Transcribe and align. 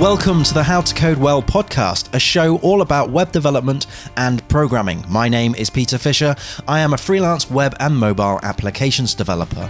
Welcome 0.00 0.44
to 0.44 0.54
the 0.54 0.62
How 0.62 0.80
to 0.80 0.94
Code 0.94 1.18
Well 1.18 1.42
podcast, 1.42 2.14
a 2.14 2.20
show 2.20 2.58
all 2.58 2.82
about 2.82 3.10
web 3.10 3.32
development 3.32 3.88
and 4.16 4.46
programming. 4.46 5.04
My 5.08 5.28
name 5.28 5.56
is 5.56 5.70
Peter 5.70 5.98
Fisher. 5.98 6.36
I 6.68 6.78
am 6.78 6.92
a 6.92 6.96
freelance 6.96 7.50
web 7.50 7.74
and 7.80 7.96
mobile 7.98 8.38
applications 8.44 9.12
developer. 9.16 9.68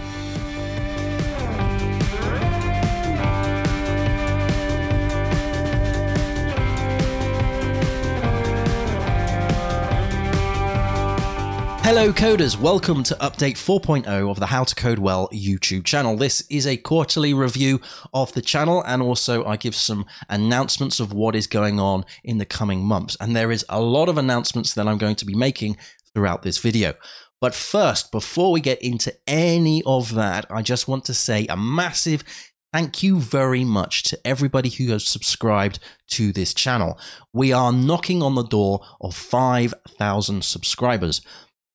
Hello, 11.91 12.13
coders. 12.13 12.55
Welcome 12.55 13.01
to 13.01 13.15
update 13.15 13.53
4.0 13.55 14.29
of 14.29 14.39
the 14.39 14.45
How 14.45 14.63
to 14.63 14.75
Code 14.75 14.99
Well 14.99 15.27
YouTube 15.33 15.85
channel. 15.85 16.15
This 16.15 16.41
is 16.47 16.67
a 16.67 16.77
quarterly 16.77 17.33
review 17.33 17.81
of 18.13 18.31
the 18.33 18.43
channel, 18.43 18.83
and 18.85 19.01
also 19.01 19.43
I 19.43 19.57
give 19.57 19.73
some 19.73 20.05
announcements 20.29 20.99
of 20.99 21.13
what 21.13 21.35
is 21.35 21.47
going 21.47 21.79
on 21.79 22.05
in 22.23 22.37
the 22.37 22.45
coming 22.45 22.83
months. 22.83 23.17
And 23.19 23.35
there 23.35 23.49
is 23.49 23.65
a 23.69 23.81
lot 23.81 24.07
of 24.07 24.19
announcements 24.19 24.75
that 24.75 24.87
I'm 24.87 24.99
going 24.99 25.15
to 25.15 25.25
be 25.25 25.33
making 25.33 25.77
throughout 26.13 26.43
this 26.43 26.59
video. 26.59 26.93
But 27.41 27.55
first, 27.55 28.11
before 28.11 28.51
we 28.51 28.61
get 28.61 28.79
into 28.83 29.11
any 29.25 29.81
of 29.83 30.13
that, 30.13 30.45
I 30.51 30.61
just 30.61 30.87
want 30.87 31.05
to 31.05 31.15
say 31.15 31.47
a 31.47 31.57
massive 31.57 32.23
Thank 32.71 33.01
you 33.01 33.19
very 33.19 33.63
much 33.63 34.03
to 34.03 34.19
everybody 34.23 34.69
who 34.69 34.91
has 34.91 35.07
subscribed 35.07 35.79
to 36.09 36.31
this 36.31 36.53
channel. 36.53 36.99
We 37.33 37.51
are 37.51 37.73
knocking 37.73 38.21
on 38.21 38.35
the 38.35 38.43
door 38.43 38.81
of 39.01 39.15
5,000 39.15 40.43
subscribers. 40.43 41.21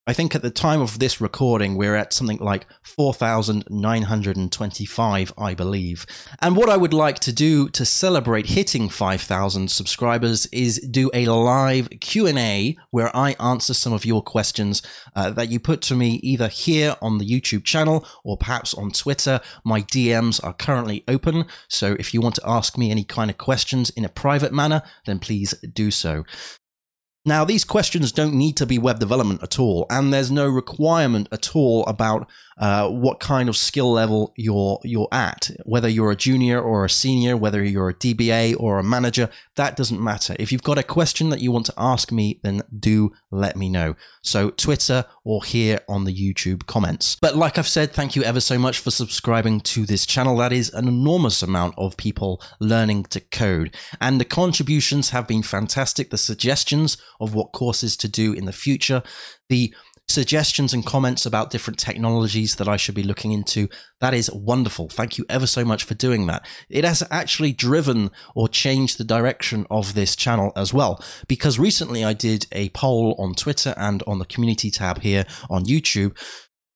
I 0.06 0.12
think 0.12 0.34
at 0.34 0.42
the 0.42 0.50
time 0.50 0.82
of 0.82 0.98
this 0.98 1.18
recording, 1.18 1.76
we're 1.76 1.94
at 1.94 2.12
something 2.12 2.36
like 2.36 2.66
4,925, 2.82 5.32
I 5.38 5.54
believe. 5.54 6.04
And 6.42 6.54
what 6.56 6.68
I 6.68 6.76
would 6.76 6.92
like 6.92 7.20
to 7.20 7.32
do 7.32 7.70
to 7.70 7.87
celebrate 7.87 8.51
hitting 8.51 8.90
5,000 8.90 9.70
subscribers 9.70 10.45
is 10.46 10.79
do 10.80 11.10
a 11.14 11.24
live 11.24 11.88
Q&A 12.02 12.76
where 12.90 13.16
I 13.16 13.34
answer 13.40 13.73
some 13.73 13.95
of 13.95 14.04
your 14.04 14.23
questions 14.23 14.82
uh, 15.16 15.30
that 15.30 15.48
you 15.48 15.59
put 15.59 15.80
to 15.82 15.95
me 15.95 16.20
either 16.23 16.48
here 16.48 16.96
on 17.01 17.16
the 17.16 17.26
YouTube 17.26 17.64
channel 17.64 18.07
or 18.24 18.36
perhaps 18.36 18.74
on 18.74 18.90
Twitter. 18.90 19.40
My 19.64 19.80
DMs 19.80 20.38
are 20.45 20.52
currently 20.52 21.02
open, 21.09 21.46
so 21.66 21.96
if 21.98 22.12
you 22.12 22.20
want 22.20 22.34
to 22.34 22.42
ask 22.45 22.76
me 22.76 22.90
any 22.90 23.04
kind 23.04 23.30
of 23.30 23.38
questions 23.38 23.88
in 23.88 24.04
a 24.04 24.10
private 24.10 24.52
manner, 24.52 24.82
then 25.07 25.18
please 25.18 25.54
do 25.73 25.90
so. 25.90 26.24
Now, 27.26 27.44
these 27.44 27.64
questions 27.64 28.12
don't 28.12 28.34
need 28.34 28.56
to 28.58 28.66
be 28.66 28.78
web 28.78 28.98
development 28.98 29.42
at 29.42 29.58
all, 29.58 29.86
and 29.88 30.12
there's 30.12 30.30
no 30.30 30.46
requirement 30.46 31.28
at 31.32 31.56
all 31.56 31.84
about 31.86 32.28
uh, 32.58 32.88
what 32.88 33.18
kind 33.18 33.48
of 33.48 33.56
skill 33.56 33.90
level 33.92 34.32
you're 34.36 34.78
you're 34.84 35.08
at. 35.10 35.50
Whether 35.64 35.88
you're 35.88 36.12
a 36.12 36.16
junior 36.16 36.60
or 36.60 36.84
a 36.84 36.90
senior, 36.90 37.36
whether 37.36 37.64
you're 37.64 37.88
a 37.88 37.95
DBA 37.95 38.56
or 38.58 38.78
a 38.78 38.84
manager, 38.84 39.28
that 39.56 39.76
doesn't 39.76 40.02
matter. 40.02 40.36
If 40.38 40.52
you've 40.52 40.62
got 40.62 40.78
a 40.78 40.82
question 40.82 41.30
that 41.30 41.40
you 41.40 41.50
want 41.50 41.66
to 41.66 41.74
ask 41.76 42.12
me, 42.12 42.40
then 42.42 42.62
do 42.78 43.12
let 43.30 43.56
me 43.56 43.68
know. 43.68 43.96
So 44.22 44.50
Twitter 44.50 45.06
or 45.24 45.42
here 45.45 45.80
on 45.88 46.04
the 46.04 46.14
YouTube 46.14 46.66
comments. 46.66 47.16
But 47.20 47.36
like 47.36 47.58
I've 47.58 47.66
said, 47.66 47.92
thank 47.92 48.14
you 48.14 48.22
ever 48.22 48.40
so 48.40 48.58
much 48.58 48.78
for 48.78 48.90
subscribing 48.90 49.60
to 49.60 49.86
this 49.86 50.06
channel. 50.06 50.36
That 50.36 50.52
is 50.52 50.70
an 50.74 50.86
enormous 50.86 51.42
amount 51.42 51.74
of 51.76 51.96
people 51.96 52.40
learning 52.60 53.04
to 53.04 53.20
code, 53.20 53.74
and 54.00 54.20
the 54.20 54.24
contributions 54.24 55.10
have 55.10 55.26
been 55.26 55.42
fantastic. 55.42 56.10
The 56.10 56.18
suggestions 56.18 56.98
of 57.20 57.34
what 57.34 57.52
courses 57.52 57.96
to 57.98 58.09
do 58.09 58.32
in 58.32 58.45
the 58.45 58.52
future, 58.52 59.02
the 59.48 59.74
suggestions 60.07 60.74
and 60.74 60.84
comments 60.84 61.24
about 61.24 61.51
different 61.51 61.79
technologies 61.79 62.57
that 62.57 62.68
I 62.68 62.76
should 62.76 62.95
be 62.95 63.02
looking 63.02 63.32
into. 63.32 63.68
That 64.00 64.12
is 64.12 64.31
wonderful. 64.31 64.91
Thank 64.91 65.16
you 65.16 65.25
ever 65.31 65.47
so 65.47 65.65
much 65.65 65.84
for 65.84 65.94
doing 65.94 66.26
that. 66.26 66.47
It 66.69 66.84
has 66.84 67.03
actually 67.10 67.53
driven 67.53 68.10
or 68.34 68.47
changed 68.48 68.98
the 68.98 69.04
direction 69.04 69.66
of 69.70 69.94
this 69.94 70.15
channel 70.15 70.53
as 70.56 70.75
well, 70.75 71.03
because 71.26 71.58
recently 71.58 72.04
I 72.04 72.12
did 72.12 72.47
a 72.52 72.69
poll 72.70 73.16
on 73.19 73.34
Twitter 73.34 73.72
and 73.78 74.02
on 74.06 74.19
the 74.19 74.26
community 74.26 74.70
tab 74.70 75.00
here 75.00 75.25
on 75.48 75.64
YouTube 75.64 76.14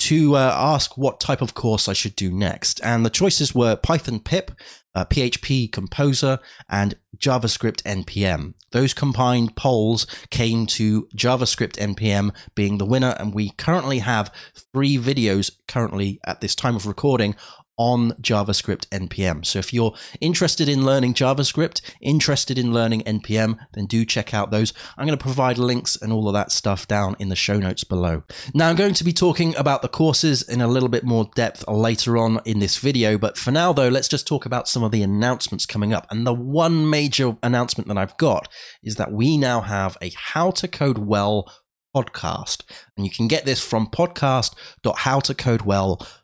to 0.09 0.37
uh, 0.37 0.55
ask 0.57 0.97
what 0.97 1.21
type 1.21 1.43
of 1.43 1.53
course 1.53 1.87
I 1.87 1.93
should 1.93 2.17
do 2.17 2.33
next. 2.33 2.81
And 2.83 3.05
the 3.05 3.11
choices 3.11 3.55
were 3.55 3.77
Python 3.77 4.21
pip, 4.21 4.53
uh, 4.95 5.05
PHP 5.05 5.71
Composer, 5.71 6.39
and 6.67 6.95
JavaScript 7.19 7.83
NPM. 7.83 8.55
Those 8.73 8.95
combined 8.95 9.55
polls 9.55 10.07
came 10.31 10.65
to 10.69 11.09
JavaScript 11.15 11.77
NPM 11.77 12.35
being 12.55 12.79
the 12.79 12.87
winner, 12.87 13.17
and 13.19 13.35
we 13.35 13.51
currently 13.51 13.99
have 13.99 14.33
three 14.73 14.97
videos 14.97 15.51
currently 15.67 16.21
at 16.25 16.41
this 16.41 16.55
time 16.55 16.75
of 16.75 16.87
recording 16.87 17.37
on 17.79 18.11
JavaScript 18.15 18.89
NPM. 18.89 19.47
So 19.47 19.61
if 19.61 19.73
you're 19.73 19.95
interested 20.21 20.69
in 20.69 20.85
learning 20.85 21.15
JavaScript, 21.15 21.81
interested 22.01 22.59
in 22.59 22.75
learning 22.75 23.03
NPM, 23.03 23.57
then 23.73 23.87
do 23.87 24.05
check 24.05 24.35
out 24.35 24.51
those. 24.51 24.75
I'm 24.97 25.07
going 25.07 25.17
to 25.17 25.23
provide 25.23 25.57
links 25.57 25.95
and 25.97 26.13
all 26.13 26.27
of 26.29 26.35
that 26.35 26.51
stuff 26.53 26.89
down 26.89 27.15
in 27.19 27.29
the 27.29 27.37
show 27.37 27.59
notes 27.59 27.85
below. 27.85 28.25
Now 28.53 28.69
I'm 28.69 28.77
going 28.77 28.95
to 28.95 29.05
be 29.05 29.13
talking 29.13 29.55
about 29.57 29.83
the 29.83 29.89
courses 29.89 30.43
in 30.43 30.61
a 30.61 30.69
little 30.69 30.89
bit 30.89 31.05
more 31.05 31.31
depth 31.35 31.67
later 31.69 32.19
on 32.19 32.41
in 32.45 32.59
this 32.59 32.79
video, 32.79 33.17
but 33.17 33.39
for 33.39 33.53
now 33.53 33.73
though, 33.73 33.89
let's 33.89 34.09
just 34.09 34.27
talk 34.27 34.45
about 34.45 34.67
some 34.69 34.83
of 34.83 34.91
the 34.91 35.03
announcements 35.03 35.65
coming 35.65 35.93
up. 35.93 36.09
And 36.11 36.27
the 36.27 36.35
one 36.35 36.91
major 36.91 37.37
announcement 37.43 37.87
that 37.89 37.97
I've 37.97 38.17
got 38.17 38.49
is 38.83 38.97
that 38.97 39.13
we 39.13 39.39
now 39.39 39.61
have 39.61 39.97
a 40.03 40.11
How 40.17 40.51
to 40.53 40.67
Code 40.67 40.99
Well 40.99 41.49
podcast. 41.95 42.65
And 42.97 43.07
you 43.07 43.13
can 43.13 43.29
get 43.29 43.45
this 43.45 43.61
from 43.61 43.87
podcast.howtocodewell.com 43.87 46.18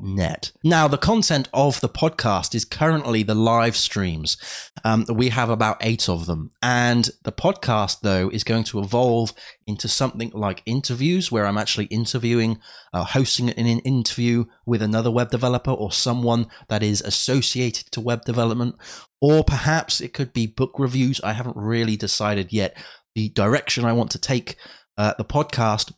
net. 0.00 0.52
Now, 0.62 0.88
the 0.88 0.98
content 0.98 1.48
of 1.52 1.80
the 1.80 1.88
podcast 1.88 2.54
is 2.54 2.64
currently 2.64 3.22
the 3.22 3.34
live 3.34 3.76
streams. 3.76 4.36
Um, 4.84 5.04
we 5.12 5.30
have 5.30 5.50
about 5.50 5.78
eight 5.80 6.08
of 6.08 6.26
them. 6.26 6.50
And 6.62 7.10
the 7.22 7.32
podcast, 7.32 8.00
though, 8.02 8.28
is 8.30 8.44
going 8.44 8.64
to 8.64 8.80
evolve 8.80 9.32
into 9.66 9.88
something 9.88 10.30
like 10.34 10.62
interviews, 10.66 11.32
where 11.32 11.46
I'm 11.46 11.58
actually 11.58 11.86
interviewing, 11.86 12.58
uh, 12.92 13.04
hosting 13.04 13.50
an 13.50 13.66
interview 13.66 14.44
with 14.66 14.82
another 14.82 15.10
web 15.10 15.30
developer 15.30 15.70
or 15.70 15.92
someone 15.92 16.46
that 16.68 16.82
is 16.82 17.00
associated 17.00 17.90
to 17.92 18.00
web 18.00 18.24
development. 18.24 18.76
Or 19.20 19.42
perhaps 19.42 20.00
it 20.00 20.12
could 20.12 20.32
be 20.32 20.46
book 20.46 20.78
reviews. 20.78 21.20
I 21.22 21.32
haven't 21.32 21.56
really 21.56 21.96
decided 21.96 22.52
yet 22.52 22.76
the 23.14 23.28
direction 23.30 23.84
I 23.84 23.92
want 23.92 24.10
to 24.12 24.18
take 24.18 24.56
uh, 24.98 25.14
the 25.16 25.24
podcast. 25.24 25.92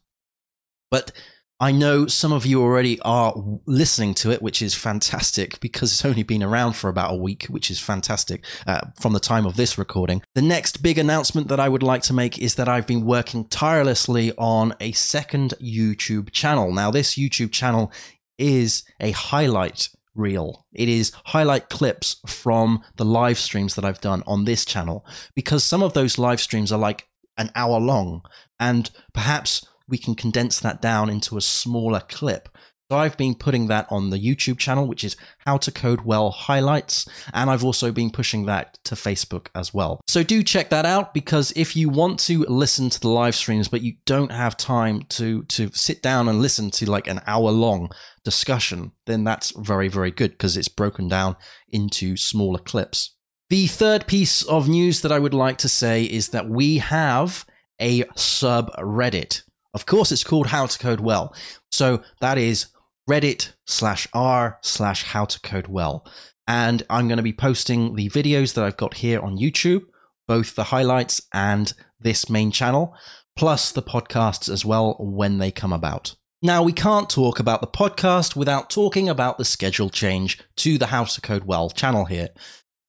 But 0.91 1.13
I 1.59 1.73
know 1.73 2.07
some 2.07 2.35
of 2.35 2.45
you 2.45 2.61
already 2.61 3.01
are 3.01 3.35
listening 3.65 4.13
to 4.15 4.31
it, 4.31 4.43
which 4.43 4.61
is 4.61 4.75
fantastic 4.75 5.59
because 5.61 5.91
it's 5.91 6.05
only 6.05 6.23
been 6.23 6.43
around 6.43 6.75
for 6.75 6.91
about 6.91 7.15
a 7.15 7.17
week, 7.17 7.45
which 7.45 7.71
is 7.71 7.81
fantastic 7.81 8.45
uh, 8.67 8.89
from 9.01 9.15
the 9.15 9.21
time 9.21 9.47
of 9.47 9.57
this 9.57 9.79
recording. 9.79 10.23
The 10.35 10.43
next 10.43 10.83
big 10.83 10.99
announcement 10.99 11.49
that 11.49 11.59
I 11.59 11.71
would 11.71 11.83
like 11.83 12.03
to 12.03 12.13
make 12.13 12.39
is 12.39 12.57
that 12.57 12.69
I've 12.69 12.87
been 12.87 13.07
working 13.07 13.49
tirelessly 13.49 14.33
on 14.37 14.75
a 14.81 14.93
second 14.93 15.55
YouTube 15.59 16.31
channel. 16.31 16.75
Now, 16.75 16.91
this 16.91 17.15
YouTube 17.15 17.53
channel 17.53 17.91
is 18.37 18.85
a 19.01 19.13
highlight 19.13 19.89
reel. 20.15 20.67
It 20.75 20.91
is 20.91 21.13
highlight 21.25 21.71
clips 21.71 22.17
from 22.27 22.83
the 22.97 23.05
live 23.07 23.39
streams 23.39 23.77
that 23.77 23.85
I've 23.85 24.01
done 24.03 24.23
on 24.27 24.45
this 24.45 24.67
channel 24.67 25.07
because 25.35 25.65
some 25.65 25.83
of 25.83 25.95
those 25.95 26.19
live 26.19 26.41
streams 26.41 26.71
are 26.71 26.79
like 26.79 27.09
an 27.39 27.51
hour 27.55 27.79
long 27.79 28.23
and 28.61 28.91
perhaps 29.15 29.67
we 29.89 29.99
can 29.99 30.15
condense 30.15 30.61
that 30.61 30.83
down 30.83 31.11
into 31.11 31.37
a 31.37 31.41
smaller 31.41 32.01
clip. 32.01 32.49
So 32.91 32.97
I've 32.97 33.17
been 33.17 33.35
putting 33.35 33.67
that 33.67 33.89
on 33.91 34.11
the 34.11 34.19
YouTube 34.19 34.59
channel, 34.59 34.87
which 34.87 35.03
is 35.03 35.17
How 35.39 35.57
to 35.57 35.73
Code 35.73 36.03
Well 36.03 36.31
Highlights, 36.31 37.09
and 37.35 37.51
I've 37.51 37.65
also 37.65 37.91
been 37.91 38.11
pushing 38.11 38.47
that 38.47 38.79
to 38.85 38.95
Facebook 38.95 39.49
as 39.57 39.75
well. 39.75 40.01
So 40.07 40.23
do 40.23 40.45
check 40.45 40.71
that 40.71 40.87
out 40.87 41.13
because 41.13 41.53
if 41.57 41.75
you 41.75 41.89
want 41.89 42.21
to 42.21 42.45
listen 42.45 42.89
to 42.91 43.01
the 43.01 43.09
live 43.09 43.35
streams, 43.35 43.67
but 43.67 43.83
you 43.83 43.95
don't 44.05 44.31
have 44.31 44.57
time 44.57 45.03
to 45.11 45.43
to 45.45 45.71
sit 45.73 46.01
down 46.01 46.29
and 46.29 46.41
listen 46.41 46.71
to 46.73 46.89
like 46.89 47.09
an 47.09 47.23
hour 47.27 47.51
long 47.51 47.91
discussion, 48.25 48.93
then 49.07 49.25
that's 49.25 49.51
very 49.51 49.89
very 49.89 50.13
good 50.13 50.31
because 50.31 50.57
it's 50.57 50.69
broken 50.69 51.09
down 51.09 51.35
into 51.69 52.17
smaller 52.17 52.61
clips. 52.61 53.17
The 53.51 53.67
third 53.67 54.07
piece 54.07 54.45
of 54.45 54.69
news 54.69 55.01
that 55.01 55.13
I 55.13 55.19
would 55.19 55.35
like 55.35 55.59
to 55.59 55.69
say 55.69 56.05
is 56.05 56.29
that 56.29 56.49
we 56.49 56.79
have 56.79 57.45
a 57.81 58.03
subreddit. 58.15 59.43
Of 59.77 59.85
course, 59.85 60.11
it's 60.11 60.25
called 60.25 60.47
How 60.47 60.65
to 60.65 60.79
Code 60.79 61.01
Well. 61.01 61.35
So 61.71 62.03
that 62.23 62.39
is 62.39 62.69
reddit 63.07 63.53
slash 63.67 64.09
r 64.15 64.59
slash 64.63 65.05
how 65.05 65.27
to 65.27 65.39
code 65.41 65.67
well. 65.67 66.03
And 66.49 66.83
I'm 66.89 67.09
going 67.09 67.19
to 67.19 67.23
be 67.23 67.35
posting 67.35 67.95
the 67.95 68.09
videos 68.09 68.55
that 68.55 68.65
I've 68.65 68.79
got 68.79 68.95
here 68.95 69.21
on 69.21 69.37
YouTube, 69.37 69.83
both 70.27 70.55
the 70.55 70.65
highlights 70.65 71.21
and 71.35 71.75
this 72.01 72.31
main 72.31 72.51
channel, 72.51 72.95
plus 73.37 73.71
the 73.71 73.83
podcasts 73.83 74.49
as 74.51 74.65
well 74.65 74.97
when 74.99 75.37
they 75.37 75.51
come 75.51 75.75
about. 75.75 76.17
Now, 76.41 76.63
we 76.63 76.73
can't 76.73 77.11
talk 77.11 77.39
about 77.39 77.61
the 77.61 77.67
podcast 77.67 78.35
without 78.35 78.71
talking 78.71 79.11
about 79.11 79.37
the 79.37 79.45
schedule 79.45 79.91
change 79.91 80.39
to 80.57 80.79
the 80.79 80.87
How 80.87 81.05
to 81.05 81.21
Code 81.21 81.45
Well 81.45 81.69
channel 81.69 82.07
here 82.07 82.31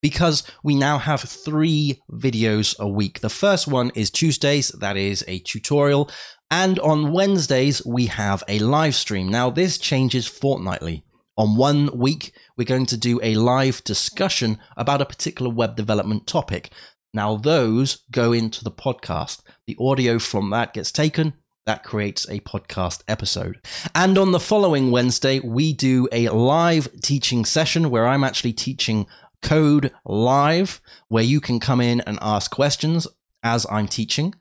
because 0.02 0.44
we 0.64 0.76
now 0.76 0.98
have 0.98 1.22
three 1.22 2.02
videos 2.12 2.78
a 2.80 2.88
week. 2.88 3.20
The 3.22 3.30
first 3.30 3.68
one 3.68 3.92
is 3.96 4.12
Tuesdays, 4.12 4.70
that 4.70 4.98
is 4.98 5.24
a 5.28 5.40
tutorial 5.40 6.10
and 6.50 6.80
on 6.80 7.12
Wednesdays, 7.12 7.86
we 7.86 8.06
have 8.06 8.44
a 8.48 8.60
live 8.60 8.96
stream. 8.96 9.28
Now, 9.28 9.50
this 9.50 9.78
changes 9.78 10.28
fortnightly. 10.28 11.04
On 11.38 11.58
one 11.58 11.90
week, 11.94 12.34
we're 12.56 12.64
going 12.64 12.86
to 12.88 12.98
do 12.98 13.20
a 13.22 13.36
live 13.36 13.84
discussion 13.84 14.58
about 14.78 15.02
a 15.02 15.06
particular 15.06 15.52
web 15.52 15.76
development 15.76 16.26
topic. 16.26 16.72
Now, 17.14 17.36
those 17.36 18.04
go 18.12 18.32
into 18.32 18.64
the 18.64 18.72
podcast. 18.72 19.42
The 19.66 19.76
audio 19.80 20.20
from 20.20 20.50
that 20.52 20.74
gets 20.74 20.92
taken. 20.92 21.34
That 21.66 21.84
creates 21.84 22.28
a 22.30 22.40
podcast 22.40 23.04
episode. 23.10 23.60
And 23.94 24.18
on 24.18 24.32
the 24.32 24.40
following 24.40 24.90
Wednesday, 24.90 25.42
we 25.42 25.74
do 25.74 26.08
a 26.14 26.30
live 26.30 26.88
teaching 27.02 27.44
session 27.44 27.90
where 27.90 28.08
I'm 28.08 28.24
actually 28.24 28.54
teaching 28.54 29.06
code 29.42 29.92
live, 30.06 30.82
where 31.08 31.24
you 31.24 31.40
can 31.40 31.60
come 31.60 31.82
in 31.82 32.02
and 32.02 32.18
ask 32.22 32.52
questions 32.52 33.08
as 33.44 33.66
I'm 33.70 33.88
teaching. 33.88 34.34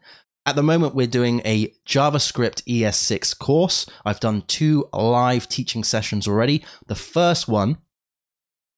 At 0.45 0.55
the 0.55 0.63
moment, 0.63 0.95
we're 0.95 1.09
doing 1.09 1.43
a 1.45 1.75
JavaScript 1.89 2.63
ES6 2.69 3.37
course. 3.39 3.87
I've 4.05 4.21
done 4.21 4.43
two 4.43 4.89
live 4.93 5.49
teaching 5.49 5.83
sessions 5.83 6.29
already. 6.29 6.65
The 6.87 6.95
first 6.95 7.49
one 7.49 7.79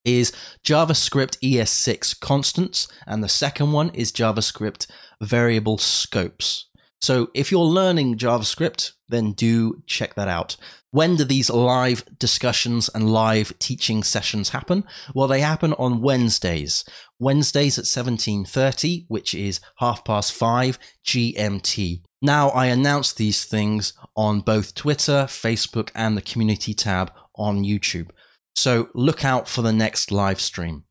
is 0.05 0.33
JavaScript 0.65 1.39
ES6 1.41 2.19
constants, 2.21 2.89
and 3.07 3.23
the 3.23 3.29
second 3.29 3.73
one 3.73 3.91
is 3.91 4.13
JavaScript 4.13 4.87
variable 5.21 5.77
scopes. 5.77 6.71
So 7.01 7.31
if 7.35 7.53
you're 7.53 7.61
learning 7.61 8.17
JavaScript, 8.17 8.93
then 9.09 9.33
do 9.33 9.83
check 9.87 10.15
that 10.15 10.29
out. 10.29 10.57
When 10.91 11.17
do 11.17 11.25
these 11.25 11.51
live 11.51 12.05
discussions 12.19 12.89
and 12.95 13.13
live 13.13 13.59
teaching 13.59 14.03
sessions 14.03 14.51
happen? 14.51 14.85
Well, 15.15 15.29
they 15.29 15.41
happen 15.41 15.75
on 15.75 16.01
Wednesdays. 16.01 16.85
Wednesdays 17.19 17.79
at 17.79 17.85
17:30, 17.87 19.05
which 19.09 19.35
is 19.35 19.61
half 19.77 20.05
past 20.05 20.33
5 20.33 20.79
GMT. 21.05 22.03
Now, 22.21 22.49
I 22.51 22.67
announce 22.67 23.13
these 23.13 23.45
things 23.45 23.93
on 24.17 24.41
both 24.41 24.75
Twitter, 24.75 25.27
Facebook, 25.29 25.91
and 25.95 26.17
the 26.17 26.23
community 26.23 26.75
tab 26.75 27.13
on 27.37 27.65
YouTube. 27.65 28.11
So 28.57 28.89
look 28.95 29.25
out 29.25 29.49
for 29.49 29.63
the 29.63 29.73
next 29.73 30.11
live 30.11 30.41
stream. 30.41 30.85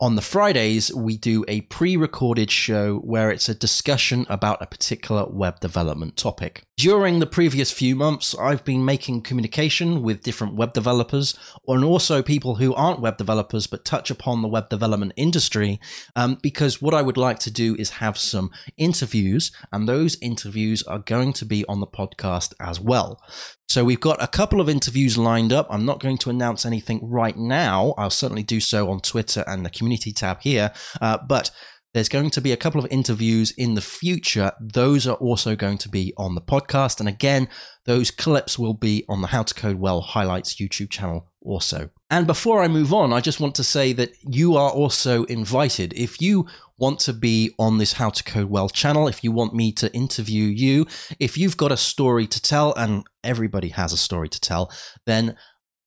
On 0.00 0.14
the 0.14 0.22
Fridays, 0.22 0.94
we 0.94 1.16
do 1.16 1.44
a 1.48 1.62
pre 1.62 1.96
recorded 1.96 2.52
show 2.52 2.98
where 2.98 3.32
it's 3.32 3.48
a 3.48 3.54
discussion 3.54 4.26
about 4.28 4.62
a 4.62 4.66
particular 4.66 5.26
web 5.28 5.58
development 5.58 6.16
topic. 6.16 6.62
During 6.76 7.18
the 7.18 7.26
previous 7.26 7.72
few 7.72 7.96
months, 7.96 8.32
I've 8.38 8.64
been 8.64 8.84
making 8.84 9.22
communication 9.22 10.00
with 10.04 10.22
different 10.22 10.54
web 10.54 10.72
developers 10.72 11.36
and 11.66 11.82
also 11.82 12.22
people 12.22 12.54
who 12.54 12.72
aren't 12.72 13.00
web 13.00 13.16
developers 13.16 13.66
but 13.66 13.84
touch 13.84 14.12
upon 14.12 14.40
the 14.40 14.46
web 14.46 14.68
development 14.68 15.14
industry 15.16 15.80
um, 16.14 16.38
because 16.40 16.80
what 16.80 16.94
I 16.94 17.02
would 17.02 17.16
like 17.16 17.40
to 17.40 17.50
do 17.50 17.74
is 17.74 17.90
have 17.90 18.16
some 18.16 18.52
interviews, 18.76 19.50
and 19.72 19.88
those 19.88 20.16
interviews 20.20 20.84
are 20.84 21.00
going 21.00 21.32
to 21.32 21.44
be 21.44 21.64
on 21.64 21.80
the 21.80 21.88
podcast 21.88 22.54
as 22.60 22.78
well. 22.78 23.20
So 23.68 23.84
we've 23.84 24.00
got 24.00 24.22
a 24.22 24.28
couple 24.28 24.62
of 24.62 24.68
interviews 24.68 25.18
lined 25.18 25.52
up. 25.52 25.66
I'm 25.68 25.84
not 25.84 26.00
going 26.00 26.16
to 26.18 26.30
announce 26.30 26.64
anything 26.64 27.00
right 27.02 27.36
now. 27.36 27.92
I'll 27.98 28.08
certainly 28.08 28.42
do 28.42 28.60
so 28.60 28.90
on 28.90 29.00
Twitter 29.00 29.44
and 29.46 29.66
the 29.66 29.68
community 29.68 29.87
tab 29.96 30.40
here. 30.42 30.72
Uh, 31.00 31.18
but 31.26 31.50
there's 31.94 32.08
going 32.08 32.30
to 32.30 32.40
be 32.40 32.52
a 32.52 32.56
couple 32.56 32.84
of 32.84 32.90
interviews 32.90 33.50
in 33.52 33.74
the 33.74 33.80
future. 33.80 34.52
Those 34.60 35.06
are 35.06 35.16
also 35.16 35.56
going 35.56 35.78
to 35.78 35.88
be 35.88 36.12
on 36.18 36.34
the 36.34 36.40
podcast. 36.40 37.00
And 37.00 37.08
again, 37.08 37.48
those 37.86 38.10
clips 38.10 38.58
will 38.58 38.74
be 38.74 39.04
on 39.08 39.22
the 39.22 39.28
How 39.28 39.42
to 39.42 39.54
Code 39.54 39.78
Well 39.78 40.02
highlights 40.02 40.56
YouTube 40.56 40.90
channel 40.90 41.32
also. 41.40 41.88
And 42.10 42.26
before 42.26 42.62
I 42.62 42.68
move 42.68 42.92
on, 42.92 43.12
I 43.12 43.20
just 43.20 43.40
want 43.40 43.54
to 43.54 43.64
say 43.64 43.94
that 43.94 44.12
you 44.22 44.56
are 44.56 44.70
also 44.70 45.24
invited. 45.24 45.94
If 45.94 46.20
you 46.20 46.46
want 46.76 47.00
to 47.00 47.12
be 47.12 47.54
on 47.58 47.78
this 47.78 47.94
How 47.94 48.10
to 48.10 48.22
Code 48.22 48.50
Well 48.50 48.68
channel, 48.68 49.08
if 49.08 49.24
you 49.24 49.32
want 49.32 49.54
me 49.54 49.72
to 49.72 49.92
interview 49.94 50.44
you, 50.44 50.86
if 51.18 51.38
you've 51.38 51.56
got 51.56 51.72
a 51.72 51.76
story 51.76 52.26
to 52.26 52.40
tell, 52.40 52.74
and 52.74 53.04
everybody 53.24 53.70
has 53.70 53.94
a 53.94 53.98
story 53.98 54.28
to 54.28 54.40
tell, 54.40 54.70
then 55.06 55.36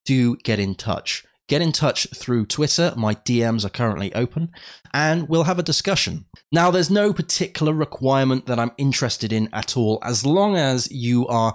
do 0.04 0.36
get 0.38 0.60
in 0.60 0.74
touch. 0.74 1.24
Get 1.52 1.62
in 1.62 1.74
touch 1.74 2.08
through 2.16 2.46
Twitter. 2.46 2.94
My 2.96 3.14
DMs 3.14 3.66
are 3.66 3.70
currently 3.70 4.16
open 4.16 4.54
and 4.94 5.28
we'll 5.28 5.44
have 5.44 5.60
a 5.60 5.64
discussion. 5.64 6.24
Now, 6.50 6.72
there's 6.72 6.90
no 6.90 7.12
particular 7.12 7.74
requirement 7.74 8.46
that 8.46 8.58
I'm 8.58 8.72
interested 8.78 9.34
in 9.34 9.50
at 9.52 9.76
all, 9.76 10.00
as 10.02 10.26
long 10.26 10.56
as 10.56 10.90
you 10.94 11.28
are 11.28 11.54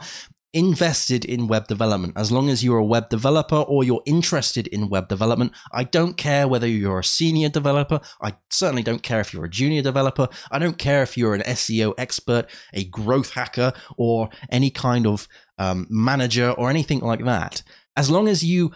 invested 0.53 1.25
in 1.25 1.49
web 1.49 1.67
development. 1.67 2.13
As 2.15 2.31
long 2.31 2.51
as 2.51 2.63
you're 2.63 2.77
a 2.77 2.85
web 2.85 3.09
developer 3.09 3.57
or 3.57 3.85
you're 3.85 4.03
interested 4.05 4.67
in 4.67 4.91
web 4.91 5.09
development, 5.09 5.53
I 5.73 5.85
don't 5.85 6.19
care 6.19 6.47
whether 6.47 6.69
you're 6.69 6.99
a 6.99 7.05
senior 7.05 7.49
developer. 7.49 8.03
I 8.21 8.35
certainly 8.51 8.83
don't 8.83 9.03
care 9.03 9.21
if 9.21 9.33
you're 9.33 9.47
a 9.47 9.51
junior 9.51 9.81
developer. 9.81 10.29
I 10.51 10.59
don't 10.59 10.77
care 10.77 11.03
if 11.03 11.17
you're 11.17 11.35
an 11.35 11.41
SEO 11.41 11.95
expert, 11.97 12.51
a 12.75 12.85
growth 12.85 13.33
hacker, 13.33 13.73
or 13.97 14.29
any 14.51 14.69
kind 14.69 15.07
of 15.07 15.27
um, 15.57 15.87
manager 15.89 16.51
or 16.51 16.69
anything 16.69 17.01
like 17.01 17.25
that. 17.25 17.63
As 17.97 18.11
long 18.11 18.29
as 18.29 18.45
you 18.45 18.73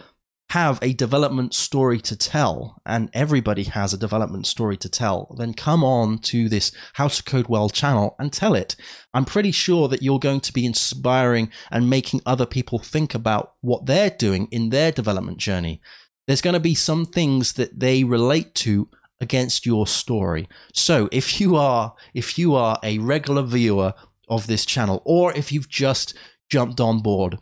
have 0.51 0.81
a 0.83 0.93
development 0.93 1.55
story 1.55 2.01
to 2.01 2.17
tell, 2.17 2.83
and 2.85 3.09
everybody 3.13 3.63
has 3.63 3.93
a 3.93 3.99
development 3.99 4.49
story 4.49 4.77
to 4.77 4.89
tell, 4.89 5.33
then 5.39 5.55
come 5.55 5.85
on 5.85 6.19
to 6.19 6.49
this 6.49 6.73
How 6.95 7.07
to 7.07 7.23
Code 7.23 7.47
Well 7.47 7.71
channel 7.71 8.17
and 8.19 8.33
tell 8.33 8.57
it. 8.57 8.75
I'm 9.15 9.25
pretty 9.25 9.53
sure 9.53 9.87
that 9.87 10.03
you're 10.03 10.19
going 10.19 10.41
to 10.41 10.53
be 10.53 10.67
inspiring 10.67 11.53
and 11.71 11.89
making 11.89 12.23
other 12.27 12.47
people 12.47 12.81
think 12.81 13.15
about 13.15 13.55
what 13.61 13.87
they're 13.87 14.11
doing 14.11 14.49
in 14.51 14.71
their 14.71 14.91
development 14.91 15.39
journey. 15.39 15.81
There's 16.27 16.43
going 16.43 16.55
to 16.55 16.61
be 16.61 16.75
some 16.75 17.07
things 17.07 17.53
that 17.53 17.79
they 17.79 18.03
relate 18.03 18.57
to 18.57 18.89
against 19.21 19.65
your 19.65 19.87
story. 19.87 20.49
So 20.75 21.09
if 21.13 21.41
you 21.41 21.55
are 21.55 21.95
if 22.13 22.39
you 22.39 22.57
are 22.57 22.77
a 22.83 22.99
regular 22.99 23.43
viewer 23.43 23.95
of 24.29 24.49
this 24.49 24.67
channel 24.67 25.01
or 25.05 25.33
if 25.37 25.53
you've 25.53 25.69
just 25.69 26.15
jumped 26.49 26.81
on 26.81 27.03
board 27.03 27.39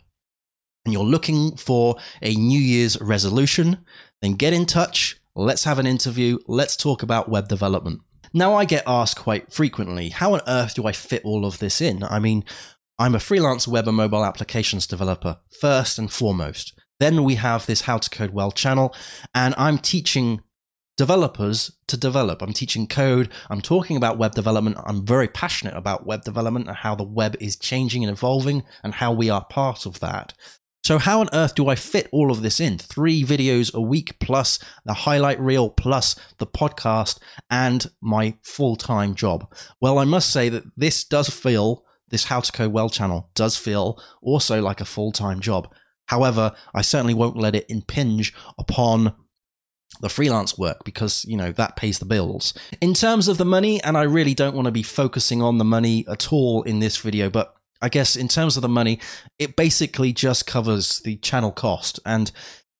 and 0.89 0.93
you're 0.95 1.03
looking 1.03 1.55
for 1.55 1.97
a 2.19 2.33
New 2.33 2.59
Year's 2.59 2.99
resolution, 2.99 3.85
then 4.23 4.33
get 4.33 4.53
in 4.53 4.65
touch. 4.65 5.21
Let's 5.35 5.63
have 5.65 5.77
an 5.77 5.85
interview. 5.85 6.39
Let's 6.47 6.75
talk 6.75 7.03
about 7.03 7.29
web 7.29 7.47
development. 7.47 8.01
Now, 8.33 8.55
I 8.55 8.65
get 8.65 8.81
asked 8.87 9.15
quite 9.15 9.53
frequently, 9.53 10.09
how 10.09 10.33
on 10.33 10.41
earth 10.47 10.73
do 10.73 10.87
I 10.87 10.91
fit 10.91 11.23
all 11.23 11.45
of 11.45 11.59
this 11.59 11.79
in? 11.79 12.03
I 12.03 12.17
mean, 12.17 12.43
I'm 12.97 13.13
a 13.13 13.19
freelance 13.19 13.67
web 13.67 13.87
and 13.87 13.97
mobile 13.97 14.25
applications 14.25 14.87
developer, 14.87 15.37
first 15.61 15.99
and 15.99 16.11
foremost. 16.11 16.73
Then 16.99 17.23
we 17.23 17.35
have 17.35 17.67
this 17.67 17.81
How 17.81 17.99
to 17.99 18.09
Code 18.09 18.31
Well 18.31 18.51
channel, 18.51 18.95
and 19.35 19.53
I'm 19.59 19.77
teaching 19.77 20.41
developers 20.99 21.71
to 21.87 21.95
develop. 21.95 22.41
I'm 22.41 22.51
teaching 22.51 22.85
code. 22.85 23.29
I'm 23.49 23.61
talking 23.61 23.95
about 23.95 24.17
web 24.17 24.35
development. 24.35 24.75
I'm 24.85 25.05
very 25.05 25.29
passionate 25.29 25.77
about 25.77 26.05
web 26.05 26.23
development 26.23 26.67
and 26.67 26.75
how 26.75 26.93
the 26.93 27.05
web 27.05 27.37
is 27.39 27.55
changing 27.55 28.03
and 28.03 28.11
evolving 28.11 28.63
and 28.83 28.95
how 28.95 29.13
we 29.13 29.29
are 29.29 29.45
part 29.45 29.85
of 29.85 30.01
that. 30.01 30.33
So, 30.89 30.97
how 30.97 31.19
on 31.19 31.29
earth 31.33 31.53
do 31.53 31.67
I 31.67 31.75
fit 31.75 32.09
all 32.11 32.31
of 32.31 32.41
this 32.41 32.59
in? 32.59 32.79
Three 32.79 33.23
videos 33.23 33.71
a 33.75 33.79
week, 33.79 34.17
plus 34.17 34.57
the 34.85 34.95
highlight 34.95 35.39
reel, 35.39 35.69
plus 35.69 36.15
the 36.39 36.47
podcast, 36.47 37.19
and 37.47 37.85
my 38.01 38.37
full 38.41 38.75
time 38.75 39.13
job. 39.13 39.53
Well, 39.79 39.99
I 39.99 40.05
must 40.05 40.31
say 40.31 40.49
that 40.49 40.63
this 40.75 41.03
does 41.03 41.29
feel, 41.29 41.83
this 42.07 42.23
How 42.23 42.39
to 42.39 42.51
Code 42.51 42.71
Well 42.71 42.89
channel 42.89 43.29
does 43.35 43.55
feel 43.55 44.01
also 44.23 44.63
like 44.63 44.81
a 44.81 44.85
full 44.85 45.11
time 45.11 45.41
job. 45.41 45.71
However, 46.07 46.55
I 46.73 46.81
certainly 46.81 47.13
won't 47.13 47.37
let 47.37 47.53
it 47.53 47.69
impinge 47.69 48.33
upon 48.57 49.13
the 50.01 50.09
freelance 50.09 50.57
work 50.57 50.83
because 50.83 51.23
you 51.25 51.37
know 51.37 51.51
that 51.51 51.75
pays 51.75 51.99
the 51.99 52.05
bills 52.05 52.53
in 52.81 52.93
terms 52.93 53.27
of 53.27 53.39
the 53.39 53.43
money 53.43 53.81
and 53.83 53.97
i 53.97 54.03
really 54.03 54.35
don't 54.35 54.55
want 54.55 54.65
to 54.65 54.71
be 54.71 54.83
focusing 54.83 55.41
on 55.41 55.57
the 55.57 55.65
money 55.65 56.05
at 56.07 56.31
all 56.31 56.61
in 56.61 56.79
this 56.79 56.97
video 56.97 57.27
but 57.27 57.55
I 57.81 57.89
guess 57.89 58.15
in 58.15 58.27
terms 58.27 58.55
of 58.55 58.61
the 58.61 58.69
money, 58.69 58.99
it 59.37 59.55
basically 59.55 60.13
just 60.13 60.45
covers 60.45 60.99
the 60.99 61.17
channel 61.17 61.51
cost. 61.51 61.99
And 62.05 62.31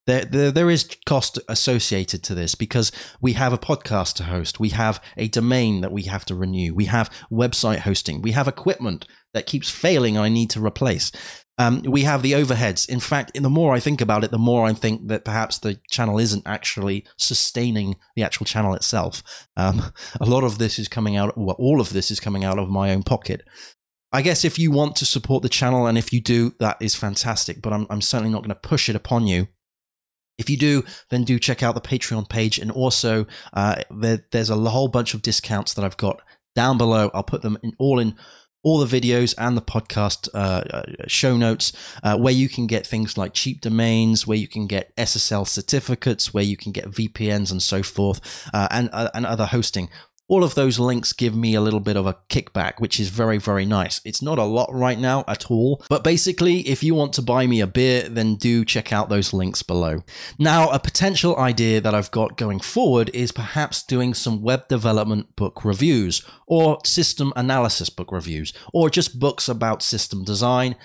there, 0.08 0.26
there, 0.26 0.52
there 0.52 0.70
is 0.70 0.90
cost 1.06 1.40
associated 1.48 2.24
to 2.24 2.36
this 2.36 2.56
because 2.56 2.92
we 3.22 3.34
have 3.34 3.54
a 3.54 3.58
podcast 3.58 4.16
to 4.16 4.24
host. 4.24 4.60
We 4.60 4.70
have 4.70 5.02
a 5.18 5.28
domain 5.28 5.82
that 5.82 5.92
we 5.92 6.04
have 6.04 6.26
to 6.26 6.36
renew. 6.36 6.74
We 6.74 6.86
have 6.86 7.12
website 7.32 7.80
hosting. 7.80 8.22
We 8.22 8.32
have 8.32 8.48
equipment 8.48 9.06
that 9.34 9.46
keeps 9.46 9.70
failing 9.70 10.18
I 10.18 10.30
need 10.30 10.50
to 10.52 10.66
replace. 10.66 11.12
Um, 11.60 11.84
we 11.84 12.04
have 12.04 12.22
the 12.22 12.32
overheads. 12.32 12.88
In 12.88 13.02
fact, 13.02 13.34
the 13.34 13.50
more 13.50 13.76
I 13.76 13.82
think 13.82 14.00
about 14.00 14.24
it, 14.24 14.32
the 14.32 14.38
more 14.38 14.66
I 14.66 14.74
think 14.74 15.10
that 15.10 15.26
perhaps 15.26 15.58
the 15.58 15.78
channel 15.92 16.18
isn't 16.18 16.48
actually 16.48 17.06
sustaining 17.18 17.98
the 18.16 18.24
actual 18.24 18.46
channel 18.46 18.74
itself. 18.74 19.22
Um, 19.58 19.92
a 20.22 20.26
lot 20.26 20.46
of 20.46 20.58
this 20.58 20.80
is 20.80 20.88
coming 20.88 21.18
out, 21.18 21.38
well, 21.38 21.58
all 21.60 21.82
of 21.82 21.92
this 21.92 22.10
is 22.10 22.22
coming 22.22 22.46
out 22.46 22.58
of 22.58 22.70
my 22.70 22.92
own 22.92 23.04
pocket. 23.04 23.44
I 24.12 24.22
guess 24.22 24.44
if 24.44 24.58
you 24.58 24.72
want 24.72 24.96
to 24.98 25.06
support 25.06 25.44
the 25.44 25.50
channel, 25.50 25.86
and 25.86 25.98
if 25.98 26.12
you 26.12 26.20
do, 26.20 26.56
that 26.60 26.78
is 26.82 26.96
fantastic, 26.96 27.62
but 27.62 27.74
I'm, 27.74 27.86
I'm 27.90 28.02
certainly 28.02 28.32
not 28.32 28.40
going 28.40 28.50
to 28.50 28.56
push 28.56 28.90
it 28.90 28.96
upon 28.96 29.28
you. 29.28 29.48
If 30.40 30.50
you 30.50 30.58
do, 30.58 30.84
then 31.10 31.26
do 31.26 31.38
check 31.38 31.62
out 31.62 31.76
the 31.76 31.82
Patreon 31.82 32.30
page. 32.30 32.58
And 32.58 32.72
also, 32.72 33.28
uh, 33.54 33.82
there, 33.92 34.26
there's 34.32 34.50
a 34.50 34.56
whole 34.56 34.88
bunch 34.88 35.14
of 35.14 35.22
discounts 35.22 35.74
that 35.74 35.84
I've 35.84 35.98
got 35.98 36.22
down 36.56 36.78
below. 36.78 37.12
I'll 37.14 37.24
put 37.24 37.42
them 37.42 37.58
in 37.62 37.74
all 37.78 38.00
in 38.00 38.16
all 38.62 38.80
the 38.84 39.02
videos 39.02 39.34
and 39.38 39.56
the 39.56 39.62
podcast 39.62 40.28
uh, 40.34 40.62
uh 40.70 40.84
show 41.08 41.38
notes 41.38 41.72
uh, 42.04 42.18
where 42.18 42.34
you 42.34 42.50
can 42.50 42.68
get 42.68 42.86
things 42.86 43.18
like 43.18 43.34
cheap 43.34 43.62
domains, 43.62 44.26
where 44.26 44.38
you 44.38 44.48
can 44.48 44.68
get 44.68 44.96
SSL 44.98 45.48
certificates, 45.48 46.34
where 46.34 46.44
you 46.44 46.58
can 46.58 46.72
get 46.72 46.92
VPNs 46.92 47.52
and 47.52 47.62
so 47.62 47.84
forth, 47.84 48.50
uh, 48.54 48.68
and, 48.72 48.90
uh, 48.92 49.10
and 49.14 49.26
other 49.26 49.46
hosting 49.46 49.90
all 50.30 50.44
of 50.44 50.56
those 50.56 50.80
links 50.80 51.12
give 51.12 51.36
me 51.36 51.56
a 51.56 51.62
little 51.62 51.80
bit 51.80 51.98
of 51.98 52.06
a 52.06 52.18
kickback, 52.30 52.80
which 52.80 53.00
is 53.00 53.10
very, 53.10 53.38
very 53.38 53.66
nice. 53.66 54.00
It's 54.06 54.22
not 54.22 54.38
a 54.38 54.44
lot 54.44 54.70
right 54.72 54.98
now 54.98 55.26
at 55.28 55.52
all, 55.52 55.84
but 55.90 56.04
basically, 56.04 56.60
if 56.62 56.84
you 56.84 56.96
want 56.96 57.14
to 57.14 57.22
buy 57.22 57.48
me 57.48 57.60
a 57.60 57.68
beer, 57.68 58.08
then 58.08 58.36
do 58.36 58.64
check 58.64 58.94
out 58.94 59.10
those 59.10 59.34
links 59.34 59.64
below. 59.64 60.04
Now, 60.38 60.70
a 60.70 60.80
potential 60.80 61.36
idea 61.38 61.82
that 61.82 61.96
I've 61.96 62.12
got 62.12 62.38
going 62.38 62.60
forward 62.60 63.10
is 63.14 63.32
perhaps 63.32 63.84
doing 63.84 64.14
some 64.14 64.42
web 64.42 64.68
development 64.68 65.36
book 65.36 65.66
reviews 65.66 66.24
or 66.46 66.80
system 66.86 67.34
analysis 67.36 67.90
book 67.90 68.12
reviews 68.12 68.54
or 68.72 68.90
just 68.90 69.20
books 69.20 69.50
about 69.50 69.82
system 69.82 70.24
design, 70.24 70.76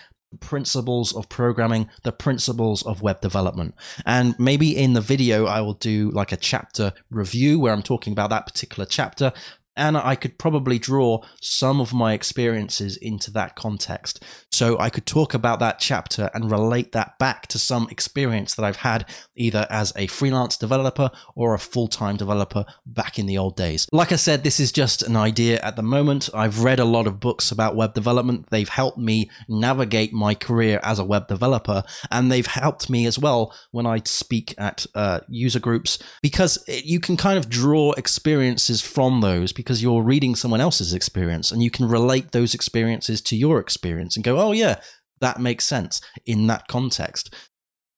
principles 0.40 1.14
of 1.14 1.28
programming, 1.28 1.88
the 2.02 2.12
principles 2.12 2.82
of 2.82 3.02
web 3.02 3.20
development. 3.20 3.74
And 4.06 4.34
maybe 4.38 4.76
in 4.76 4.92
the 4.92 5.00
video, 5.00 5.46
I 5.46 5.60
will 5.60 5.74
do 5.74 6.10
like 6.10 6.32
a 6.32 6.36
chapter 6.36 6.92
review 7.10 7.58
where 7.58 7.72
I'm 7.72 7.82
talking 7.82 8.12
about 8.12 8.30
that 8.30 8.46
particular 8.46 8.86
chapter 8.86 9.32
and 9.76 9.96
I 9.96 10.14
could 10.14 10.38
probably 10.38 10.78
draw 10.78 11.24
some 11.40 11.80
of 11.80 11.92
my 11.92 12.12
experiences 12.12 12.96
into 12.96 13.30
that 13.32 13.56
context. 13.56 14.22
So 14.54 14.78
I 14.78 14.88
could 14.88 15.04
talk 15.04 15.34
about 15.34 15.58
that 15.58 15.80
chapter 15.80 16.30
and 16.32 16.48
relate 16.48 16.92
that 16.92 17.18
back 17.18 17.48
to 17.48 17.58
some 17.58 17.88
experience 17.90 18.54
that 18.54 18.64
I've 18.64 18.76
had 18.76 19.04
either 19.34 19.66
as 19.68 19.92
a 19.96 20.06
freelance 20.06 20.56
developer 20.56 21.10
or 21.34 21.54
a 21.54 21.58
full 21.58 21.88
time 21.88 22.16
developer 22.16 22.64
back 22.86 23.18
in 23.18 23.26
the 23.26 23.36
old 23.36 23.56
days. 23.56 23.88
Like 23.90 24.12
I 24.12 24.16
said, 24.16 24.44
this 24.44 24.60
is 24.60 24.70
just 24.70 25.02
an 25.02 25.16
idea 25.16 25.58
at 25.60 25.74
the 25.74 25.82
moment. 25.82 26.30
I've 26.32 26.62
read 26.62 26.78
a 26.78 26.84
lot 26.84 27.08
of 27.08 27.18
books 27.18 27.50
about 27.50 27.74
web 27.74 27.94
development. 27.94 28.50
They've 28.50 28.68
helped 28.68 28.96
me 28.96 29.28
navigate 29.48 30.12
my 30.12 30.36
career 30.36 30.78
as 30.84 31.00
a 31.00 31.04
web 31.04 31.26
developer, 31.26 31.82
and 32.12 32.30
they've 32.30 32.46
helped 32.46 32.88
me 32.88 33.06
as 33.06 33.18
well 33.18 33.52
when 33.72 33.86
I 33.86 34.02
speak 34.04 34.54
at 34.56 34.86
uh, 34.94 35.20
user 35.28 35.58
groups 35.58 35.98
because 36.22 36.62
you 36.68 37.00
can 37.00 37.16
kind 37.16 37.38
of 37.38 37.48
draw 37.48 37.92
experiences 37.92 38.80
from 38.80 39.20
those 39.20 39.52
because 39.52 39.82
you're 39.82 40.02
reading 40.02 40.36
someone 40.36 40.60
else's 40.60 40.94
experience 40.94 41.50
and 41.50 41.60
you 41.60 41.70
can 41.70 41.88
relate 41.88 42.30
those 42.30 42.54
experiences 42.54 43.20
to 43.22 43.36
your 43.36 43.58
experience 43.58 44.16
and 44.16 44.24
go, 44.24 44.43
oh, 44.44 44.52
yeah, 44.52 44.80
that 45.20 45.40
makes 45.40 45.64
sense 45.64 46.00
in 46.26 46.46
that 46.48 46.68
context. 46.68 47.34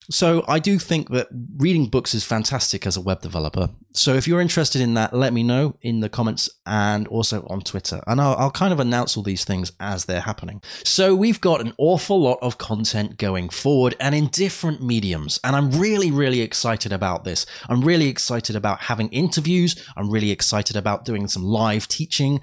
So 0.09 0.45
I 0.47 0.61
do 0.61 0.79
think 0.79 1.11
that 1.11 1.27
reading 1.57 1.89
books 1.89 2.15
is 2.15 2.25
fantastic 2.25 2.87
as 2.87 2.97
a 2.97 3.01
web 3.01 3.23
developer. 3.23 3.71
So 3.93 4.15
if 4.15 4.29
you're 4.29 4.41
interested 4.41 4.81
in 4.81 4.95
that, 4.95 5.13
let 5.13 5.33
me 5.33 5.43
know 5.43 5.77
in 5.83 5.99
the 5.99 6.09
comments 6.09 6.49
and 6.65 7.09
also 7.09 7.45
on 7.51 7.61
Twitter. 7.63 8.01
And 8.07 8.21
I'll, 8.21 8.37
I'll, 8.37 8.51
kind 8.53 8.73
of 8.73 8.79
announce 8.79 9.17
all 9.17 9.25
these 9.25 9.45
things 9.45 9.73
as 9.81 10.05
they're 10.05 10.21
happening. 10.21 10.63
So 10.85 11.15
we've 11.15 11.41
got 11.41 11.61
an 11.61 11.73
awful 11.77 12.21
lot 12.21 12.39
of 12.41 12.57
content 12.57 13.19
going 13.19 13.49
forward 13.49 13.97
and 13.99 14.15
in 14.15 14.29
different 14.29 14.81
mediums. 14.81 15.41
And 15.43 15.57
I'm 15.57 15.73
really, 15.73 16.13
really 16.13 16.41
excited 16.41 16.93
about 16.93 17.25
this. 17.25 17.45
I'm 17.69 17.81
really 17.83 18.09
excited 18.09 18.55
about 18.55 18.83
having 18.83 19.09
interviews. 19.09 19.75
I'm 19.97 20.11
really 20.11 20.31
excited 20.31 20.77
about 20.77 21.05
doing 21.05 21.27
some 21.27 21.43
live 21.43 21.89
teaching. 21.89 22.41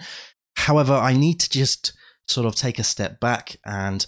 However, 0.57 0.93
I 0.93 1.13
need 1.13 1.39
to 1.39 1.49
just 1.49 1.93
sort 2.27 2.45
of 2.45 2.55
take 2.55 2.79
a 2.79 2.83
step 2.83 3.19
back 3.19 3.57
and 3.65 4.05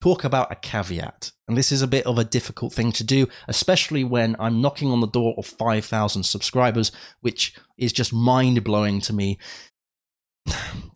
talk 0.00 0.24
about 0.24 0.52
a 0.52 0.56
caveat. 0.56 1.32
And 1.48 1.56
this 1.56 1.72
is 1.72 1.82
a 1.82 1.88
bit 1.88 2.06
of 2.06 2.18
a 2.18 2.24
difficult 2.24 2.72
thing 2.72 2.92
to 2.92 3.04
do, 3.04 3.26
especially 3.48 4.04
when 4.04 4.36
I'm 4.38 4.60
knocking 4.60 4.90
on 4.90 5.00
the 5.00 5.08
door 5.08 5.34
of 5.36 5.46
5,000 5.46 6.22
subscribers, 6.22 6.92
which 7.20 7.54
is 7.76 7.92
just 7.92 8.12
mind 8.12 8.62
blowing 8.62 9.00
to 9.02 9.12
me. 9.12 9.38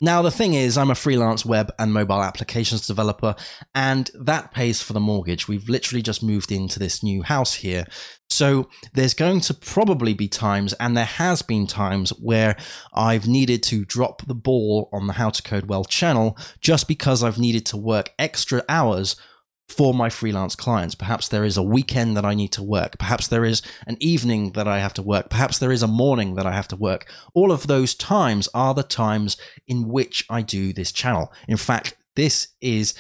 Now, 0.01 0.21
the 0.21 0.33
thing 0.33 0.55
is, 0.55 0.77
I'm 0.77 0.91
a 0.91 0.97
freelance 0.97 1.45
web 1.45 1.73
and 1.79 1.93
mobile 1.93 2.23
applications 2.23 2.87
developer, 2.87 3.37
and 3.73 4.11
that 4.15 4.53
pays 4.53 4.83
for 4.83 4.95
the 4.95 5.01
mortgage. 5.01 5.47
We've 5.47 5.69
literally 5.69 6.03
just 6.03 6.25
moved 6.25 6.51
into 6.51 6.81
this 6.81 7.05
new 7.05 7.23
house 7.23 7.55
here. 7.55 7.85
So, 8.29 8.69
there's 8.95 9.15
going 9.15 9.43
to 9.43 9.55
probably 9.55 10.13
be 10.13 10.27
times, 10.27 10.73
and 10.75 10.97
there 10.97 11.05
has 11.05 11.43
been 11.43 11.69
times, 11.69 12.11
where 12.19 12.57
I've 12.93 13.29
needed 13.29 13.63
to 13.65 13.85
drop 13.85 14.27
the 14.27 14.35
ball 14.35 14.89
on 14.93 15.07
the 15.07 15.13
How 15.13 15.31
to 15.31 15.43
Code 15.43 15.67
Well 15.67 15.85
channel 15.85 16.37
just 16.61 16.89
because 16.89 17.23
I've 17.23 17.39
needed 17.39 17.65
to 17.67 17.77
work 17.77 18.11
extra 18.19 18.65
hours 18.69 19.15
for 19.73 19.95
my 19.95 20.11
freelance 20.11 20.55
clients. 20.55 20.95
Perhaps 20.95 21.29
there 21.29 21.45
is 21.45 21.57
a 21.57 21.63
weekend 21.63 22.17
that 22.17 22.25
I 22.25 22.35
need 22.35 22.53
to 22.53 22.63
work. 22.63 22.99
Perhaps 22.99 23.29
there 23.29 23.45
is 23.45 23.63
an 23.87 23.97
evening 24.01 24.53
that 24.53 24.69
I 24.69 24.79
have 24.79 24.95
to 24.95 25.03
work. 25.03 25.31
Perhaps 25.31 25.59
there 25.59 25.73
is 25.73 25.83
a 25.83 25.89
morning 25.89 26.35
that 26.35 26.47
I 26.47 26.53
have 26.53 26.69
to 26.69 26.77
work. 26.77 27.11
All 27.35 27.51
of 27.51 27.67
those 27.67 27.95
times 27.95 28.49
are 28.55 28.75
the 28.75 28.83
times 28.83 29.37
in 29.67 29.89
which 29.89 30.25
I 30.29 30.43
do 30.43 30.73
this 30.73 30.93
channel. 30.93 31.33
In 31.49 31.57
fact, 31.57 31.97
this 32.17 32.49
is 32.61 32.95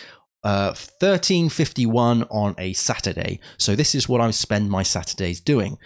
uh, 0.44 0.74
1351 0.98 2.24
on 2.24 2.54
a 2.58 2.72
Saturday. 2.72 3.40
So 3.58 3.76
this 3.76 3.94
is 3.94 4.08
what 4.08 4.20
I 4.20 4.30
spend 4.30 4.70
my 4.70 4.82
Saturdays 4.82 5.40
doing. 5.40 5.78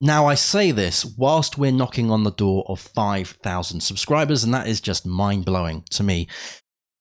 Now, 0.00 0.26
I 0.26 0.34
say 0.34 0.72
this 0.72 1.04
whilst 1.04 1.56
we're 1.56 1.70
knocking 1.70 2.10
on 2.10 2.24
the 2.24 2.32
door 2.32 2.64
of 2.66 2.80
5,000 2.80 3.80
subscribers, 3.80 4.42
and 4.42 4.52
that 4.52 4.66
is 4.66 4.80
just 4.80 5.06
mind 5.06 5.44
blowing 5.44 5.84
to 5.90 6.02
me. 6.02 6.26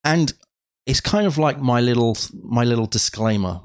And 0.03 0.33
it's 0.85 1.01
kind 1.01 1.27
of 1.27 1.37
like 1.37 1.59
my 1.59 1.79
little 1.81 2.17
my 2.43 2.63
little 2.63 2.87
disclaimer. 2.87 3.61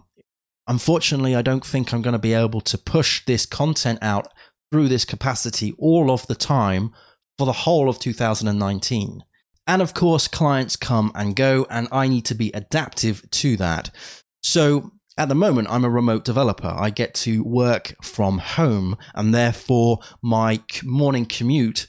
Unfortunately, 0.69 1.35
I 1.35 1.43
don't 1.43 1.65
think 1.65 1.93
I'm 1.93 2.03
going 2.03 2.13
to 2.13 2.19
be 2.19 2.35
able 2.35 2.61
to 2.63 2.79
push 2.79 3.25
this 3.25 3.47
content 3.47 4.01
out 4.03 4.29
through 4.73 4.89
this 4.89 5.05
capacity 5.05 5.75
all 5.79 6.11
of 6.11 6.27
the 6.27 6.35
time 6.35 6.93
for 7.39 7.47
the 7.47 7.53
whole 7.53 7.89
of 7.89 7.99
2019. 7.99 9.23
And 9.69 9.83
of 9.83 9.95
course, 9.95 10.29
clients 10.29 10.77
come 10.77 11.13
and 11.15 11.37
go, 11.37 11.67
and 11.71 11.89
I 11.93 12.09
need 12.09 12.25
to 12.27 12.35
be 12.35 12.51
adaptive 12.53 13.29
to 13.31 13.57
that. 13.57 13.91
So 14.43 14.93
at 15.19 15.29
the 15.29 15.35
moment, 15.35 15.69
I'm 15.71 15.85
a 15.85 15.91
remote 15.91 16.25
developer. 16.25 16.73
I 16.77 16.91
get 16.91 17.15
to 17.15 17.43
work 17.43 17.95
from 18.03 18.39
home, 18.39 18.97
and 19.15 19.35
therefore, 19.35 20.01
my 20.23 20.61
morning 20.85 21.27
commute 21.27 21.87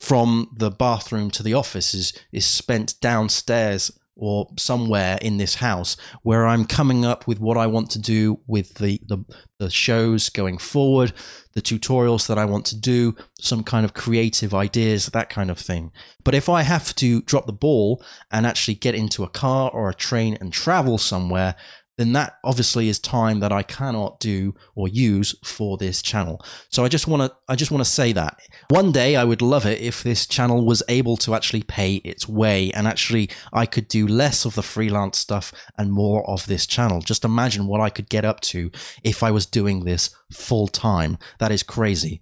from 0.00 0.48
the 0.56 0.70
bathroom 0.70 1.30
to 1.32 1.42
the 1.42 1.54
office 1.54 1.94
is, 1.94 2.12
is 2.32 2.46
spent 2.46 3.00
downstairs 3.00 3.90
or 4.16 4.48
somewhere 4.58 5.18
in 5.22 5.38
this 5.38 5.56
house 5.56 5.96
where 6.22 6.46
I'm 6.46 6.66
coming 6.66 7.04
up 7.04 7.26
with 7.26 7.40
what 7.40 7.56
I 7.56 7.66
want 7.66 7.90
to 7.92 7.98
do 7.98 8.40
with 8.46 8.74
the, 8.74 9.00
the, 9.06 9.24
the 9.58 9.70
shows 9.70 10.28
going 10.28 10.58
forward, 10.58 11.12
the 11.54 11.62
tutorials 11.62 12.26
that 12.26 12.38
I 12.38 12.44
want 12.44 12.66
to 12.66 12.78
do, 12.78 13.14
some 13.40 13.64
kind 13.64 13.84
of 13.84 13.94
creative 13.94 14.54
ideas, 14.54 15.06
that 15.06 15.30
kind 15.30 15.50
of 15.50 15.58
thing. 15.58 15.92
But 16.24 16.34
if 16.34 16.48
I 16.48 16.62
have 16.62 16.94
to 16.96 17.22
drop 17.22 17.46
the 17.46 17.52
ball 17.52 18.02
and 18.30 18.46
actually 18.46 18.74
get 18.74 18.94
into 18.94 19.24
a 19.24 19.28
car 19.28 19.70
or 19.70 19.88
a 19.88 19.94
train 19.94 20.36
and 20.40 20.52
travel 20.52 20.98
somewhere, 20.98 21.56
then 21.98 22.12
that 22.12 22.38
obviously 22.42 22.88
is 22.88 22.98
time 22.98 23.40
that 23.40 23.52
I 23.52 23.62
cannot 23.62 24.18
do 24.18 24.54
or 24.74 24.88
use 24.88 25.34
for 25.44 25.76
this 25.76 26.00
channel. 26.00 26.42
So 26.70 26.84
I 26.84 26.88
just 26.88 27.06
want 27.06 27.22
to 27.22 27.36
I 27.48 27.54
just 27.54 27.70
want 27.70 27.84
to 27.84 27.90
say 27.90 28.12
that 28.12 28.38
one 28.68 28.92
day 28.92 29.16
I 29.16 29.24
would 29.24 29.42
love 29.42 29.66
it 29.66 29.80
if 29.80 30.02
this 30.02 30.26
channel 30.26 30.64
was 30.64 30.82
able 30.88 31.16
to 31.18 31.34
actually 31.34 31.62
pay 31.62 31.96
its 31.96 32.28
way 32.28 32.70
and 32.72 32.86
actually 32.86 33.28
I 33.52 33.66
could 33.66 33.88
do 33.88 34.06
less 34.06 34.44
of 34.44 34.54
the 34.54 34.62
freelance 34.62 35.18
stuff 35.18 35.52
and 35.76 35.92
more 35.92 36.28
of 36.28 36.46
this 36.46 36.66
channel. 36.66 37.00
Just 37.00 37.24
imagine 37.24 37.66
what 37.66 37.80
I 37.80 37.90
could 37.90 38.08
get 38.08 38.24
up 38.24 38.40
to 38.40 38.70
if 39.04 39.22
I 39.22 39.30
was 39.30 39.46
doing 39.46 39.84
this 39.84 40.10
full 40.32 40.68
time. 40.68 41.18
That 41.38 41.52
is 41.52 41.62
crazy. 41.62 42.20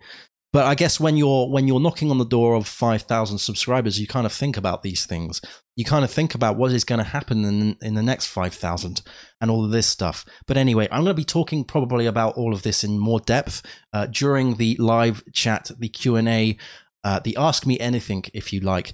But 0.53 0.67
I 0.67 0.75
guess 0.75 0.99
when 0.99 1.17
you're 1.17 1.49
when 1.49 1.69
you're 1.69 1.81
knocking 1.81 2.11
on 2.11 2.19
the 2.19 2.25
door 2.25 2.55
of 2.55 2.67
five 2.67 3.03
thousand 3.03 3.39
subscribers, 3.39 4.01
you 4.01 4.07
kind 4.07 4.27
of 4.27 4.33
think 4.33 4.57
about 4.57 4.83
these 4.83 5.07
things. 5.07 5.41
You 5.77 5.85
kind 5.85 6.05
of 6.05 6.11
think 6.11 6.35
about 6.35 6.57
what 6.57 6.73
is 6.73 6.85
going 6.85 6.99
to 6.99 7.05
happen 7.05 7.45
in 7.45 7.77
in 7.81 7.95
the 7.95 8.03
next 8.03 8.27
five 8.27 8.55
thousand 8.55 9.03
and 9.41 9.51
all 9.51 9.65
of 9.65 9.71
this 9.71 9.87
stuff. 9.87 10.25
But 10.47 10.57
anyway, 10.57 10.89
I'm 10.91 11.05
going 11.05 11.15
to 11.15 11.21
be 11.21 11.25
talking 11.25 11.65
probably 11.65 12.07
about 12.07 12.37
all 12.37 12.53
of 12.53 12.63
this 12.63 12.83
in 12.83 12.99
more 12.99 13.21
depth 13.21 13.63
uh, 13.93 14.07
during 14.07 14.57
the 14.57 14.77
live 14.79 15.23
chat, 15.33 15.71
the 15.79 15.89
Q 15.89 16.17
and 16.17 16.29
A, 16.29 16.57
uh, 17.05 17.21
the 17.21 17.37
Ask 17.37 17.65
Me 17.65 17.79
Anything, 17.79 18.25
if 18.35 18.53
you 18.53 18.61
like 18.61 18.93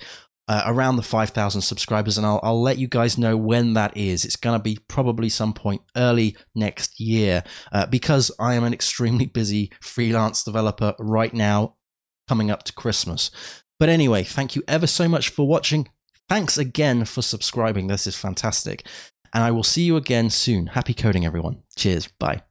uh, 0.48 0.62
around 0.66 0.96
the 0.96 1.02
5,000 1.02 1.60
subscribers, 1.60 2.16
and 2.16 2.26
I'll, 2.26 2.40
I'll 2.42 2.60
let 2.60 2.78
you 2.78 2.88
guys 2.88 3.18
know 3.18 3.36
when 3.36 3.74
that 3.74 3.96
is. 3.96 4.24
It's 4.24 4.36
going 4.36 4.58
to 4.58 4.62
be 4.62 4.78
probably 4.88 5.28
some 5.28 5.52
point 5.52 5.82
early 5.96 6.36
next 6.54 7.00
year 7.00 7.42
uh, 7.72 7.86
because 7.86 8.30
I 8.38 8.54
am 8.54 8.64
an 8.64 8.72
extremely 8.72 9.26
busy 9.36 9.72
freelance 9.80 10.44
developer 10.44 10.94
right 10.98 11.34
now, 11.34 11.76
coming 12.28 12.50
up 12.50 12.62
to 12.64 12.72
Christmas. 12.72 13.30
But 13.78 13.88
anyway, 13.88 14.22
thank 14.22 14.56
you 14.56 14.62
ever 14.66 14.86
so 14.86 15.08
much 15.08 15.28
for 15.28 15.46
watching. 15.46 15.88
Thanks 16.28 16.58
again 16.58 17.04
for 17.04 17.22
subscribing. 17.22 17.86
This 17.86 18.06
is 18.06 18.16
fantastic. 18.16 18.86
And 19.32 19.44
I 19.44 19.50
will 19.50 19.62
see 19.62 19.82
you 19.82 19.96
again 19.96 20.30
soon. 20.30 20.68
Happy 20.68 20.94
coding, 20.94 21.26
everyone. 21.26 21.62
Cheers. 21.76 22.08
Bye. 22.18 22.42